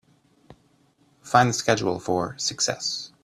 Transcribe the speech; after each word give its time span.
Find 1.21 1.47
the 1.49 1.53
schedule 1.53 1.99
for 1.99 2.35
Success. 2.39 3.11